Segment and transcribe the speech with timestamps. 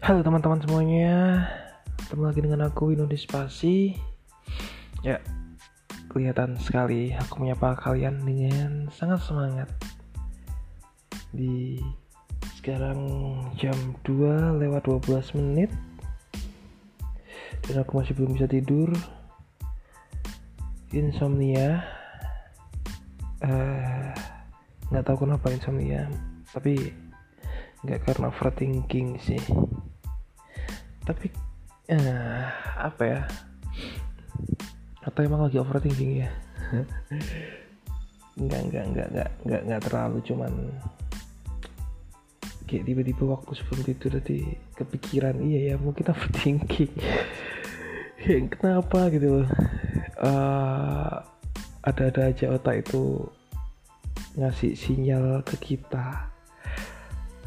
[0.00, 1.44] Halo teman-teman semuanya.
[2.00, 3.92] Ketemu lagi dengan aku Winodi Spasi
[5.04, 5.20] Ya
[6.08, 9.68] Kelihatan sekali aku menyapa kalian dengan sangat semangat.
[11.36, 11.76] Di
[12.56, 12.96] sekarang
[13.60, 13.76] jam
[14.08, 15.68] 2 lewat 12 menit.
[17.68, 18.88] Dan aku masih belum bisa tidur.
[20.96, 21.84] Insomnia.
[24.88, 26.08] Nggak tahu kenapa insomnia.
[26.56, 26.88] Tapi
[27.84, 29.40] nggak karena overthinking sih
[31.10, 31.26] tapi
[31.90, 32.46] eh,
[32.78, 33.20] apa ya?
[35.02, 36.30] Atau emang lagi overthinking ya?
[38.40, 40.52] Nggak nggak nggak nggak nggak nggak terlalu cuman
[42.70, 44.46] kayak tiba-tiba waktu sebelum tidur tadi
[44.78, 46.94] kepikiran iya ya mungkin overthinking.
[48.22, 49.48] Ya kenapa gitu loh?
[50.22, 51.26] Uh,
[51.82, 53.26] ada-ada aja otak itu
[54.38, 56.29] ngasih sinyal ke kita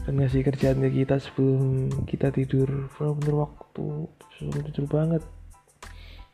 [0.04, 2.92] dan ngasih kerjaan ke kita sebelum kita tidur.
[3.00, 3.88] Bener-bener waktu.
[4.36, 5.24] Sebelum tidur banget.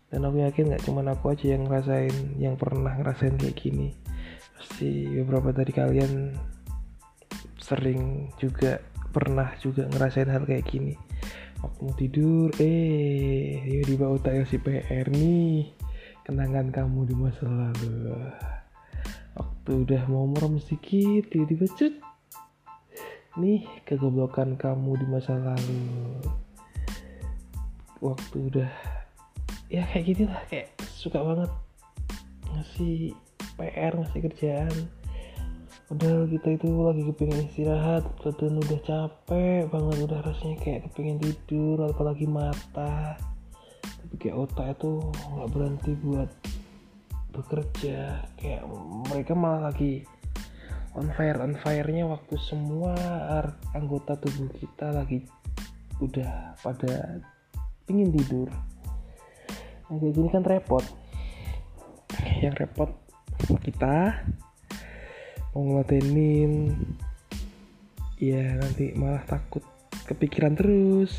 [0.10, 3.94] Dan aku yakin nggak cuma aku aja yang ngerasain yang pernah ngerasain kayak gini.
[4.58, 6.34] Pasti beberapa dari kalian
[7.62, 8.82] sering juga
[9.14, 10.98] pernah juga ngerasain hal kayak gini.
[11.62, 15.70] Waktu mau tidur eh tiba-tiba otak si PR nih.
[16.26, 18.18] Kenangan kamu di masa lalu.
[19.38, 21.70] Waktu udah mau merem sedikit tiba-tiba
[23.40, 25.80] nih kegoblokan kamu di masa lalu.
[28.04, 28.72] Waktu udah
[29.72, 31.52] ya kayak gini lah kayak suka banget
[32.52, 33.16] ngasih
[33.56, 34.76] PR ngasih kerjaan.
[35.90, 41.82] Padahal kita itu lagi kepingin istirahat badan udah capek banget udah rasanya kayak kepingin tidur
[41.88, 43.18] apalagi mata.
[43.82, 46.30] Tapi kayak otak itu nggak berhenti buat
[47.34, 48.22] bekerja.
[48.38, 48.70] Kayak
[49.10, 50.06] mereka malah lagi
[50.98, 52.96] on fire on fire-nya waktu semua
[53.78, 55.22] anggota tubuh kita lagi
[56.02, 57.22] udah pada
[57.86, 58.50] pingin tidur.
[59.90, 60.86] Nah kayak gini kan repot.
[62.40, 62.92] Yang repot
[63.66, 64.22] kita
[65.54, 66.78] mau ngelatenin
[68.22, 69.66] ya nanti malah takut
[70.06, 71.18] kepikiran terus.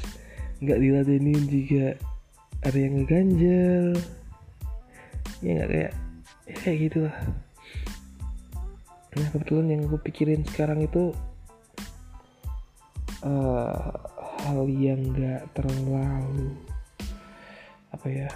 [0.63, 1.87] Nggak diladenin juga
[2.63, 3.87] ada yang ngeganjel.
[5.41, 5.93] Ya nggak kayak
[6.47, 7.17] ya kayak gitulah
[9.11, 11.11] nah kebetulan yang gue pikirin sekarang itu
[13.27, 13.91] uh,
[14.47, 16.57] hal yang gak terlalu
[17.91, 18.31] apa ya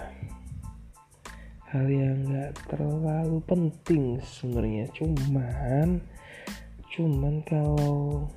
[1.75, 4.87] hal yang gak terlalu penting sebenarnya.
[4.95, 5.99] Cuman
[6.95, 8.31] cuman kalau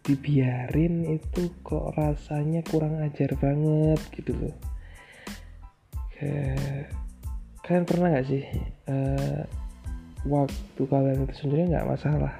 [0.00, 4.56] dibiarin itu kok rasanya kurang ajar banget gitu loh.
[6.16, 6.96] Kayak
[7.60, 8.44] kalian pernah gak sih
[8.88, 9.44] uh,
[10.26, 12.34] waktu kalian itu sebenarnya nggak masalah.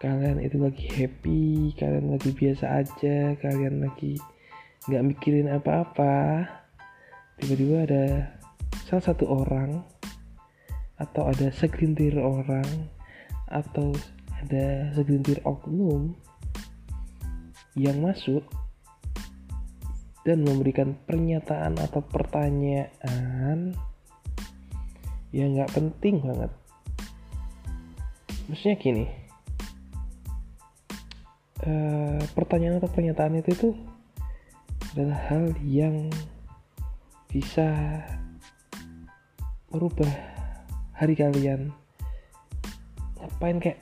[0.00, 4.18] Kalian itu lagi happy kalian lagi biasa aja kalian lagi
[4.88, 6.48] nggak mikirin apa-apa.
[7.38, 8.04] Tiba-tiba ada
[8.88, 9.82] salah satu orang
[10.98, 12.66] atau ada segelintir orang
[13.50, 13.92] atau
[14.42, 16.14] ada segelintir oknum
[17.78, 18.44] yang masuk
[20.22, 23.74] dan memberikan pernyataan atau pertanyaan
[25.34, 26.52] yang nggak penting banget
[28.48, 29.04] maksudnya gini.
[31.62, 33.74] Uh, pertanyaan atau pernyataan itu tuh
[34.92, 36.10] adalah hal yang
[37.30, 37.70] bisa
[39.72, 40.10] merubah
[40.92, 41.72] hari kalian.
[43.16, 43.78] Ngapain kayak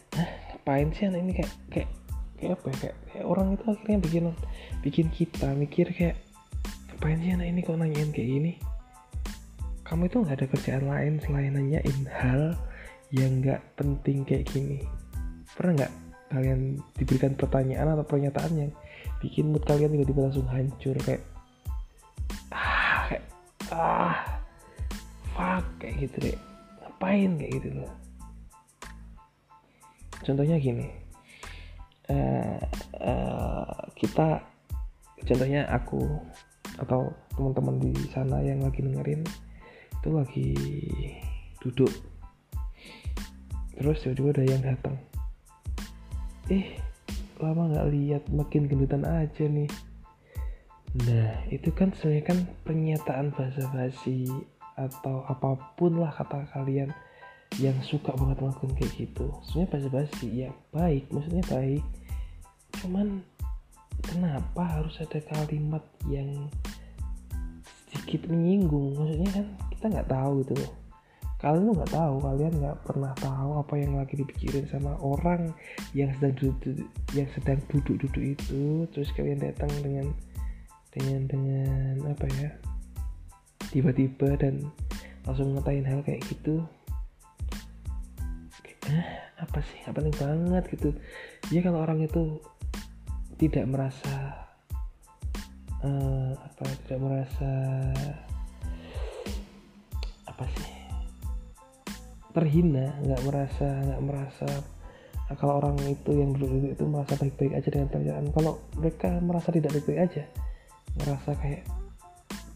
[0.55, 1.33] ngapain sih anak ini?
[1.35, 1.91] Kayak kayak
[2.39, 2.77] kayak apa ya?
[2.79, 4.25] Kayak, kayak orang itu akhirnya bikin
[4.85, 6.17] bikin kita mikir kayak
[6.93, 8.53] ngapain sih anak ini kok nanyain kayak gini?
[9.83, 12.55] Kamu itu nggak ada kerjaan lain selain nanyain hal
[13.11, 14.83] yang nggak penting kayak gini.
[15.55, 15.93] Pernah nggak
[16.31, 18.71] kalian diberikan pertanyaan atau pernyataan yang
[19.19, 21.23] bikin mood kalian tiba-tiba langsung hancur kayak
[22.55, 23.25] ah kayak
[23.75, 24.15] ah
[25.35, 26.39] fuck kayak gitu deh
[26.81, 27.31] ngapain?
[27.35, 27.93] kayak gitu loh.
[30.23, 31.11] Contohnya gini
[32.11, 32.59] uh,
[32.99, 34.43] uh, kita
[35.25, 36.01] contohnya aku
[36.81, 39.23] atau teman-teman di sana yang lagi dengerin
[40.01, 40.51] itu lagi
[41.61, 41.93] duduk
[43.81, 44.97] terus tiba-tiba ada yang datang.
[46.53, 46.77] Eh
[47.41, 49.73] lama nggak lihat makin gendutan aja nih.
[51.09, 52.39] Nah itu kan sebenarnya kan
[52.69, 54.29] pernyataan basa-basi
[54.77, 56.93] atau apa pun lah kata kalian
[57.57, 59.33] yang suka banget melakukan kayak gitu.
[59.49, 61.81] Sebenarnya basa-basi ya baik maksudnya baik.
[62.85, 63.25] Cuman
[64.05, 66.53] kenapa harus ada kalimat yang
[67.89, 68.93] sedikit menyinggung?
[69.01, 70.80] Maksudnya kan kita nggak tahu gitu loh
[71.41, 75.49] kalian tuh nggak tahu kalian nggak pernah tahu apa yang lagi dipikirin sama orang
[75.97, 76.85] yang sedang duduk
[77.17, 78.85] yang sedang duduk-duduk itu.
[78.93, 80.13] Terus kalian datang dengan
[80.93, 82.51] dengan dengan apa ya?
[83.73, 84.69] Tiba-tiba dan
[85.25, 86.61] langsung ngatain hal kayak gitu.
[89.41, 89.81] Apa sih?
[89.89, 90.91] Nggak penting banget gitu.
[91.49, 92.37] Ya kalau orang itu
[93.41, 94.45] tidak merasa
[95.81, 97.51] uh, apa tidak merasa
[100.29, 100.80] apa sih
[102.31, 104.49] terhina nggak merasa nggak merasa
[105.29, 109.51] nah, kalau orang itu yang dulu itu merasa baik-baik aja dengan pernyataan kalau mereka merasa
[109.51, 110.25] tidak baik-baik aja
[110.99, 111.63] merasa kayak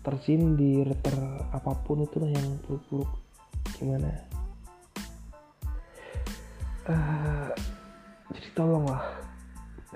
[0.04, 1.16] tersindir ter
[1.50, 3.08] apa pun itulah yang buruk-buruk.
[3.80, 4.12] Gimana?
[6.84, 7.48] Uh,
[8.36, 9.00] jadi tolonglah.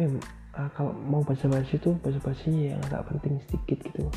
[0.00, 0.16] Mem
[0.56, 4.08] uh, kalau mau baca basi itu baca basinya yang agak penting sedikit gitu.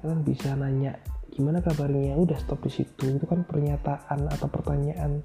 [0.00, 0.96] Kalian bisa nanya
[1.34, 2.14] gimana kabarnya?
[2.14, 3.18] Udah stop di situ.
[3.18, 5.20] Itu kan pernyataan atau pertanyaan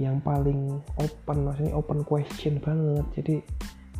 [0.00, 3.04] yang paling open maksudnya open question banget.
[3.20, 3.34] Jadi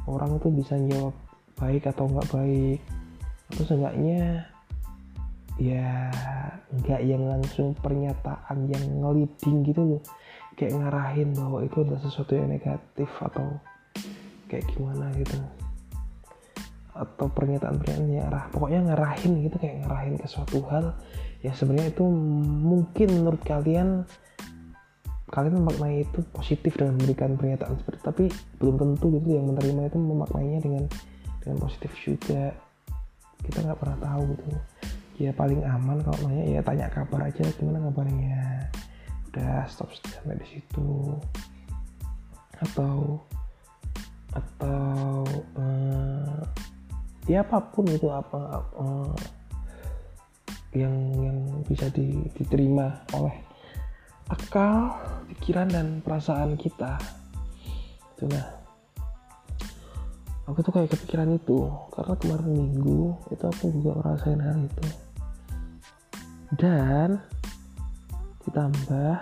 [0.09, 1.15] orang itu bisa jawab
[1.59, 2.81] baik atau nggak baik.
[3.53, 4.49] Atau seenggaknya
[5.61, 6.09] ya
[6.73, 10.03] nggak yang langsung pernyataan yang ngeliding gitu loh.
[10.57, 13.61] Kayak ngarahin bahwa itu adalah sesuatu yang negatif atau
[14.49, 15.37] kayak gimana gitu.
[16.93, 20.93] Atau pernyataan-pernyataan yang arah pokoknya ngarahin gitu kayak ngarahin ke suatu hal
[21.43, 22.07] ya sebenarnya itu
[22.63, 24.07] mungkin menurut kalian
[25.33, 28.25] kalian memaknai itu positif dengan memberikan pernyataan seperti itu tapi
[28.61, 30.85] belum tentu gitu yang menerima itu memaknainya dengan
[31.43, 32.55] dengan positif juga.
[33.43, 34.47] Kita nggak pernah tahu gitu.
[35.19, 38.71] Ya paling aman kalau nanya ya tanya kabar aja gimana kabarnya?
[39.33, 41.19] Udah stop sampai di situ.
[42.63, 43.19] Atau
[44.33, 45.27] atau
[45.59, 46.41] uh,
[47.29, 49.13] ya apa pun itu apa uh,
[50.73, 51.39] yang yang
[51.69, 53.37] bisa di, diterima oleh
[54.29, 54.97] akal,
[55.33, 56.97] pikiran dan perasaan kita.
[58.17, 58.61] Itulah.
[60.51, 64.87] Aku tuh kayak kepikiran itu karena kemarin minggu itu aku juga ngerasain hal itu.
[66.59, 67.23] Dan
[68.43, 69.17] ditambah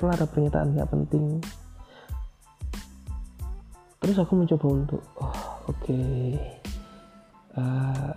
[0.00, 1.38] setelah ada pernyataan nggak penting
[4.00, 5.28] terus aku mencoba untuk oh
[5.68, 6.40] oke okay.
[7.54, 8.10] uh,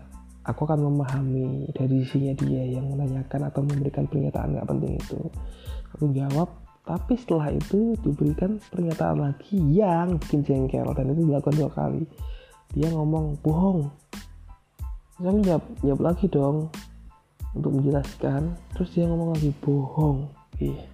[0.44, 5.20] aku akan memahami dari sisinya dia yang menanyakan atau memberikan pernyataan nggak penting itu.
[5.98, 6.50] Aku jawab
[6.84, 12.04] tapi setelah itu diberikan pernyataan lagi yang bikin jengkel dan itu dilakukan dua kali.
[12.76, 13.88] Dia ngomong bohong.
[15.16, 16.58] Terus aku jawab, jawab lagi dong
[17.56, 18.60] untuk menjelaskan.
[18.76, 20.28] Terus dia ngomong lagi bohong.
[20.60, 20.94] Ih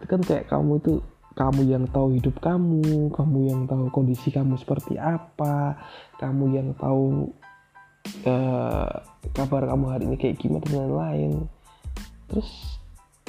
[0.00, 1.04] itu kan kayak kamu itu
[1.36, 5.76] kamu yang tahu hidup kamu kamu yang tahu kondisi kamu seperti apa
[6.16, 7.28] kamu yang tahu
[8.26, 8.90] uh,
[9.32, 11.32] kabar kamu hari ini kayak gimana dan lain-lain.
[12.30, 12.50] Terus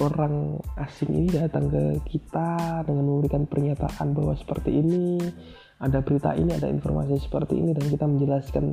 [0.02, 5.22] orang asing ini datang ke kita dengan memberikan pernyataan bahwa seperti ini
[5.82, 8.66] ada berita ini ada informasi seperti ini dan kita menjelaskan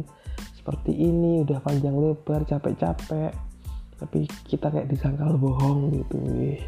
[0.57, 3.33] seperti ini udah panjang lebar capek-capek.
[3.99, 6.63] Tapi kita kayak disangkal bohong gitu wih.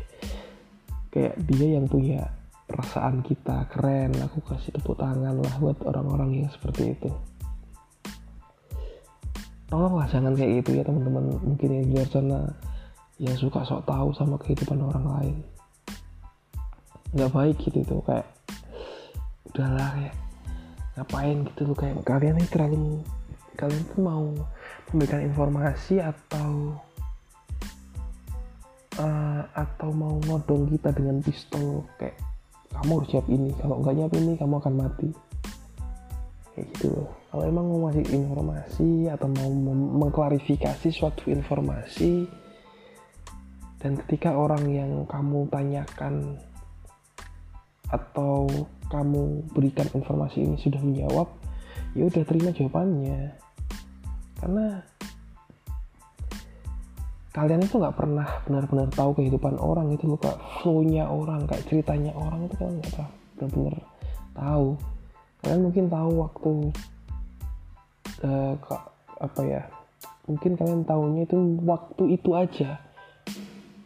[1.15, 2.27] Kayak dia yang punya
[2.71, 7.11] perasaan kita keren aku kasih tepuk tangan lah buat orang-orang yang seperti itu
[9.71, 11.39] tolonglah jangan kayak gitu ya teman-teman.
[11.41, 12.41] Mungkin yang di luar sana
[13.17, 15.37] yang suka sok tahu sama kehidupan orang lain.
[17.15, 18.27] Nggak baik gitu tuh kayak
[19.51, 20.15] udahlah kayak
[20.95, 22.85] ngapain gitu loh kayak kalian ini terlalu
[23.59, 24.27] kalian tuh mau
[24.91, 26.77] memberikan informasi atau
[28.99, 32.17] uh, atau mau nodong kita dengan pistol kayak
[32.71, 35.09] kamu harus siap ini kalau nggak siap ini kamu akan mati
[36.67, 37.09] gitu.
[37.31, 39.51] Kalau emang mau ngasih informasi atau mau
[40.05, 42.27] mengklarifikasi suatu informasi
[43.81, 46.37] dan ketika orang yang kamu tanyakan
[47.89, 48.47] atau
[48.91, 51.29] kamu berikan informasi ini sudah menjawab
[51.95, 53.35] ya udah terima jawabannya.
[54.41, 54.67] Karena
[57.31, 62.11] kalian itu nggak pernah benar-benar tahu kehidupan orang itu loh kayak flow-nya orang kayak ceritanya
[62.19, 63.77] orang itu kan nggak benar-benar
[64.35, 64.75] tahu
[65.41, 66.53] kalian mungkin tahu waktu
[68.25, 68.55] uh,
[69.21, 69.63] apa ya
[70.31, 72.79] mungkin kalian tahunya itu waktu itu aja.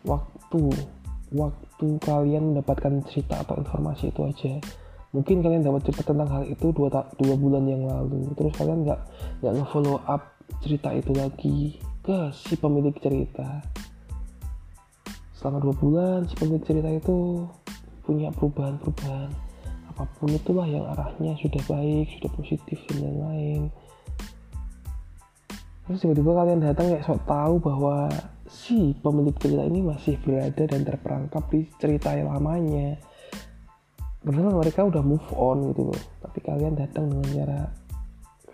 [0.05, 0.61] Waktu
[1.33, 4.61] waktu kalian mendapatkan cerita atau informasi itu aja.
[5.15, 8.29] Mungkin kalian dapat cerita tentang hal itu dua dua bulan yang lalu.
[8.37, 9.01] Terus kalian nggak
[9.41, 11.59] nggak nge-follow up cerita itu lagi
[12.05, 13.65] ke si pemilik cerita.
[15.39, 17.49] Selama dua bulan si pemilik cerita itu
[18.05, 19.54] punya perubahan-perubahan
[19.95, 23.71] apa pun itulah yang arahnya sudah baik sudah positif dan lain-lain.
[25.85, 28.09] Terus tiba-tiba kalian datang kayak sok tahu bahwa
[28.49, 32.97] si pemilik cerita ini masih berada dan terperangkap di cerita yang lamanya.
[34.25, 36.03] Padahal mereka udah move on gitu loh.
[36.25, 37.61] Tapi kalian datang dengan cara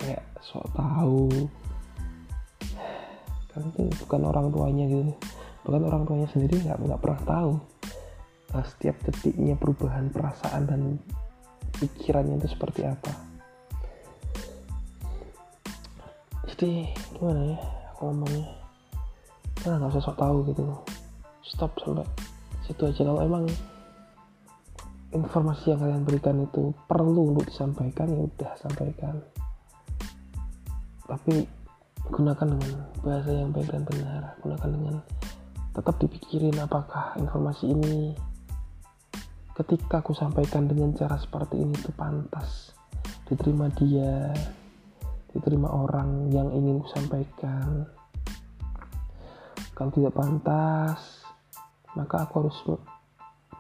[0.02, 1.30] kayak sok tahu.
[3.54, 5.14] Kan itu bukan orang tuanya gitu.
[5.62, 7.52] Bukan orang tuanya sendiri nggak nggak pernah tahu.
[8.50, 10.98] Uh, setiap detiknya perubahan perasaan dan
[11.80, 13.12] pikirannya itu seperti apa.
[16.44, 17.58] Jadi gimana ya
[17.96, 18.46] aku ngomongnya?
[19.64, 20.64] Nah nggak usah sok tahu gitu.
[21.44, 22.04] Stop sampai
[22.68, 23.02] situ aja.
[23.02, 23.48] Kalau emang
[25.10, 29.18] informasi yang kalian berikan itu perlu untuk disampaikan ya udah sampaikan.
[31.08, 31.42] Tapi
[32.12, 32.72] gunakan dengan
[33.02, 34.38] bahasa yang baik dan benar.
[34.44, 34.94] Gunakan dengan
[35.74, 38.14] tetap dipikirin apakah informasi ini
[39.60, 42.72] ketika aku sampaikan dengan cara seperti ini itu pantas.
[43.28, 44.32] Diterima dia
[45.30, 47.84] diterima orang yang ingin ku sampaikan.
[49.76, 51.20] Kalau tidak pantas
[51.92, 52.58] maka aku harus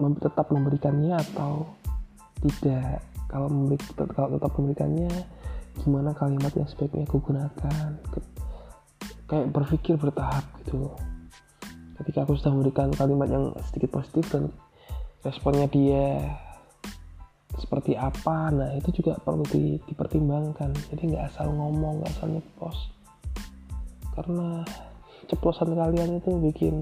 [0.00, 1.68] mem tetap memberikannya atau
[2.40, 3.04] tidak?
[3.28, 3.78] Kalau memberi
[4.16, 5.12] kalau tetap memberikannya
[5.84, 7.88] gimana kalimat yang sebaiknya aku gunakan?
[9.28, 10.90] Kayak berpikir bertahap gitu.
[12.00, 14.48] Ketika aku sudah memberikan kalimat yang sedikit positif dan
[15.24, 16.20] responnya dia
[17.56, 18.48] seperti apa.
[18.52, 20.72] Nah itu juga perlu di, dipertimbangkan.
[20.92, 23.00] Jadi nggak asal ngomong nggak asal nyeplos
[24.20, 24.66] karena
[25.30, 26.76] ceplosan kalian itu bikin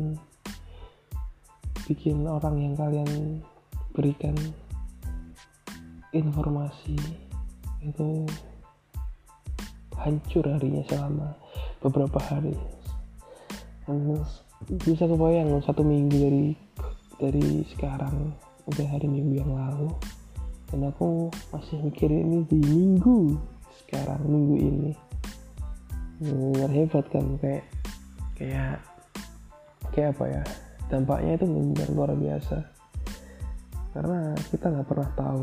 [1.86, 3.40] bikin orang yang kalian
[3.94, 4.34] berikan
[6.10, 6.96] informasi
[7.84, 8.26] itu
[9.94, 11.28] hancur harinya selama
[11.78, 12.58] beberapa hari.
[14.82, 16.46] Bisa kebayang satu minggu dari
[17.18, 18.30] dari sekarang
[18.70, 19.90] udah hari minggu yang lalu.
[20.68, 23.34] Dan aku masih mikirin ini di minggu
[23.84, 24.92] sekarang minggu ini.
[26.22, 27.64] Benar hebat kan kayak
[28.38, 28.78] kayak
[29.90, 30.42] kayak apa ya
[30.86, 32.58] dampaknya itu benar luar biasa.
[33.96, 35.42] Karena kita nggak pernah tahu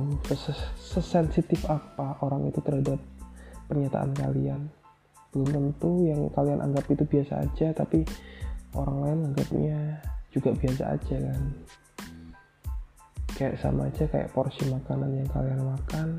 [0.80, 3.02] sesensitif apa orang itu terhadap
[3.66, 4.62] pernyataan kalian.
[5.34, 8.06] Belum tentu yang kalian anggap itu biasa aja tapi
[8.78, 9.80] orang lain anggapnya
[10.36, 11.42] juga biasa aja kan.
[13.36, 16.10] Kayak sama aja kayak porsi makanan yang kalian makan.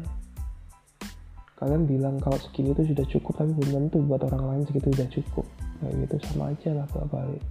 [1.56, 5.08] Kalian bilang kalau segini itu sudah cukup tapi belum tentu buat orang lain segitu sudah
[5.12, 5.46] cukup.
[5.76, 7.44] Kayak gitu sama aja lah balik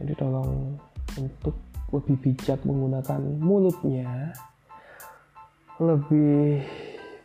[0.00, 0.80] jadi tolong
[1.20, 1.54] untuk
[1.92, 4.32] lebih bijak menggunakan mulutnya
[5.76, 6.64] lebih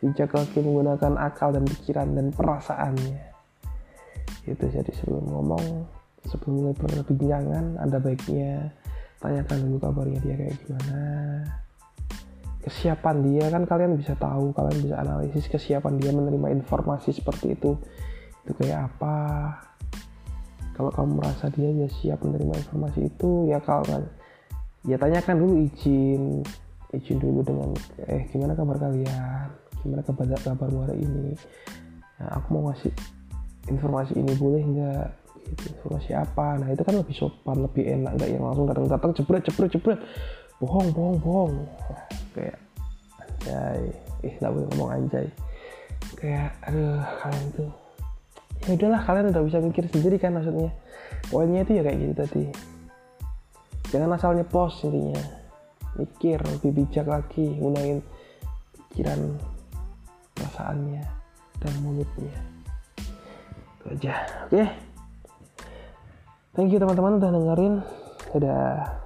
[0.04, 3.20] bijak lagi menggunakan akal dan pikiran dan perasaannya.
[4.44, 5.64] Itu jadi sebelum ngomong
[6.28, 8.74] sebelum mulai perbincangan ada baiknya
[9.22, 11.00] tanyakan dulu kabarnya dia kayak gimana.
[12.66, 17.78] Kesiapan dia kan kalian bisa tahu kalian bisa analisis kesiapan dia menerima informasi seperti itu.
[18.42, 19.16] Itu kayak apa?
[20.76, 24.04] Kalau kamu merasa dia sudah siap menerima informasi itu ya kalian
[24.84, 26.42] ya tanyakan dulu izin.
[26.94, 27.70] Izin dulu dengan
[28.06, 29.46] eh gimana kabar kalian?
[29.82, 31.34] Gimana kabar kabarmu hari ini?
[32.16, 32.94] Nah, aku mau ngasih
[33.68, 38.42] informasi ini boleh nggak informasi apa nah itu kan lebih sopan lebih enak nggak yang
[38.42, 40.00] langsung datang datang jebret jebret jebret.
[40.56, 41.52] Bohong bohong bohong.
[42.32, 42.58] Kayak
[43.20, 43.82] anjay.
[44.24, 45.26] Eh nggak boleh ngomong anjay.
[46.16, 47.70] Kayak aduh kalian tuh.
[48.66, 50.72] Ya udahlah kalian udah bisa mikir sendiri kan maksudnya.
[51.28, 52.44] Poinnya itu ya kayak gitu tadi.
[53.92, 55.22] Jangan asal nyeplos intinya
[55.96, 58.04] mikir lebih bijak lagi gunain
[58.92, 59.36] pikiran
[60.36, 61.02] perasaannya
[61.60, 62.36] dan mulutnya.
[63.80, 64.14] Itu aja.
[64.48, 64.60] Oke.
[64.60, 64.85] okay?
[66.56, 67.74] Thank you teman-teman udah dengerin.
[68.32, 69.05] Dadah